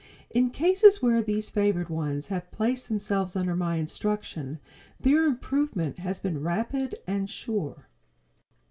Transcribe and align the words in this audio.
In 0.31 0.49
cases 0.49 0.99
where 1.03 1.21
these 1.21 1.51
favored 1.51 1.87
ones 1.89 2.25
have 2.25 2.49
placed 2.49 2.87
themselves 2.89 3.35
under 3.35 3.55
my 3.55 3.75
instruction 3.75 4.57
their 4.99 5.25
improvement 5.25 5.99
has 5.99 6.19
been 6.19 6.41
rapid 6.41 6.95
and 7.05 7.29
sure. 7.29 7.87